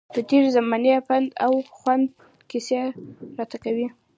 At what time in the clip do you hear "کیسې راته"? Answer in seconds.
2.49-3.57